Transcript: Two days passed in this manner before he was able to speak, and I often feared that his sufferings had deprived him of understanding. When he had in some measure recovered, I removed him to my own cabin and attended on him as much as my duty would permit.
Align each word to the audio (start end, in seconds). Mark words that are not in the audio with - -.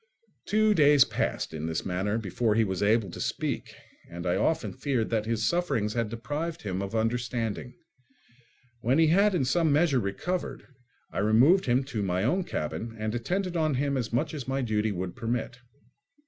Two 0.47 0.73
days 0.73 1.05
passed 1.05 1.53
in 1.53 1.67
this 1.67 1.85
manner 1.85 2.17
before 2.17 2.55
he 2.55 2.63
was 2.63 2.81
able 2.81 3.11
to 3.11 3.21
speak, 3.21 3.75
and 4.09 4.25
I 4.25 4.35
often 4.35 4.73
feared 4.73 5.11
that 5.11 5.27
his 5.27 5.47
sufferings 5.47 5.93
had 5.93 6.09
deprived 6.09 6.63
him 6.63 6.81
of 6.81 6.95
understanding. 6.95 7.75
When 8.79 8.97
he 8.97 9.09
had 9.09 9.35
in 9.35 9.45
some 9.45 9.71
measure 9.71 9.99
recovered, 9.99 10.65
I 11.11 11.19
removed 11.19 11.67
him 11.67 11.83
to 11.83 12.01
my 12.01 12.23
own 12.23 12.45
cabin 12.45 12.95
and 12.97 13.13
attended 13.13 13.55
on 13.55 13.75
him 13.75 13.95
as 13.95 14.11
much 14.11 14.33
as 14.33 14.47
my 14.47 14.63
duty 14.63 14.91
would 14.91 15.15
permit. 15.15 15.59